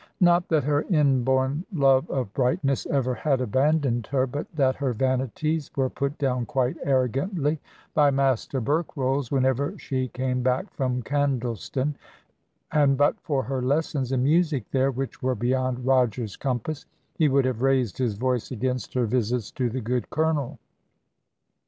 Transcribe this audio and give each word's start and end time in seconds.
Not 0.19 0.47
that 0.47 0.63
her 0.63 0.81
inborn 0.89 1.63
love 1.71 2.09
of 2.09 2.33
brightness 2.33 2.87
ever 2.87 3.13
had 3.13 3.39
abandoned 3.39 4.07
her, 4.07 4.25
but 4.25 4.47
that 4.55 4.77
her 4.77 4.93
vanities 4.93 5.69
were 5.75 5.91
put 5.91 6.17
down 6.17 6.47
quite 6.47 6.75
arrogantly 6.83 7.59
by 7.93 8.09
Master 8.09 8.59
Berkrolles 8.59 9.29
whenever 9.31 9.77
she 9.77 10.07
came 10.07 10.41
back 10.41 10.73
from 10.73 11.03
Candleston; 11.03 11.93
and 12.71 12.97
but 12.97 13.15
for 13.21 13.43
her 13.43 13.61
lessons 13.61 14.11
in 14.11 14.23
music 14.23 14.65
there 14.71 14.89
which 14.89 15.21
were 15.21 15.35
beyond 15.35 15.85
Roger's 15.85 16.35
compass 16.35 16.87
he 17.13 17.29
would 17.29 17.45
have 17.45 17.61
raised 17.61 17.99
his 17.99 18.15
voice 18.15 18.49
against 18.49 18.95
her 18.95 19.05
visits 19.05 19.51
to 19.51 19.69
the 19.69 19.81
good 19.81 20.09
Colonel. 20.09 20.57